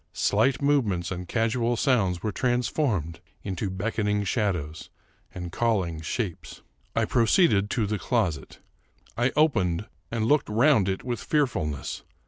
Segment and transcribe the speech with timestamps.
[0.13, 4.89] Slight movements and casual sounds were transformed into beckoning shadows
[5.31, 6.63] and calling shapes.
[6.95, 8.57] I proceeded to the closet.
[9.15, 12.01] I opened and looked round it with fearfulness.